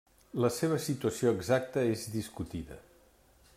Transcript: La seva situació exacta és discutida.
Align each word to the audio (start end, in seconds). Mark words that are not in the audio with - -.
La 0.43 0.49
seva 0.55 0.79
situació 0.85 1.35
exacta 1.37 1.85
és 1.91 2.07
discutida. 2.17 2.83